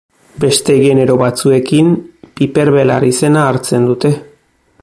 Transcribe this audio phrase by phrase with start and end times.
[0.43, 1.91] Beste genero batzuekin,
[2.39, 4.17] piper-belar izena hartzen dute.